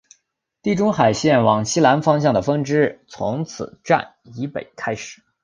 [0.63, 5.21] 地中海线往西南方向的分支从此站以北开始。